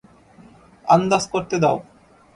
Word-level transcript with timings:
আন্দাজ 0.85 1.23
করতে 1.27 1.55
দাও। 1.59 1.77